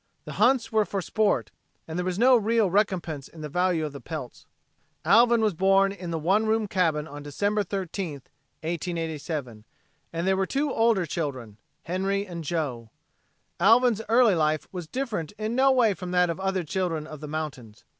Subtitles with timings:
[0.25, 1.51] The hunts were for sport;
[1.85, 4.47] there was no real recompense in the value of the pelts.
[5.05, 8.13] Alvin was born in the one room cabin on December 13,
[8.63, 9.63] 1887.
[10.11, 12.89] There were two older children Henry and Joe.
[13.59, 17.27] Alvin's early life was different in no way from that of other children of the
[17.27, 17.83] mountains.